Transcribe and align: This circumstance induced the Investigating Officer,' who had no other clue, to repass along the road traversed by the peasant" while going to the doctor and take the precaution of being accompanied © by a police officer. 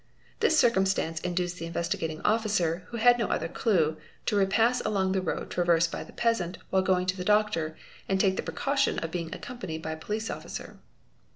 This 0.39 0.57
circumstance 0.59 1.19
induced 1.19 1.59
the 1.59 1.67
Investigating 1.67 2.21
Officer,' 2.21 2.85
who 2.87 2.97
had 2.97 3.19
no 3.19 3.27
other 3.27 3.47
clue, 3.47 3.97
to 4.25 4.35
repass 4.35 4.81
along 4.81 5.11
the 5.11 5.21
road 5.21 5.51
traversed 5.51 5.91
by 5.91 6.03
the 6.03 6.11
peasant" 6.11 6.57
while 6.71 6.81
going 6.81 7.05
to 7.05 7.15
the 7.17 7.23
doctor 7.23 7.77
and 8.09 8.19
take 8.19 8.35
the 8.35 8.41
precaution 8.41 8.97
of 8.97 9.11
being 9.11 9.29
accompanied 9.31 9.81
© 9.81 9.83
by 9.83 9.91
a 9.91 9.95
police 9.97 10.31
officer. 10.31 10.79